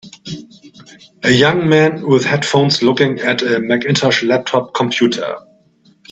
[1.21, 5.35] A young man with headphones looking at a Macintosh laptop computer.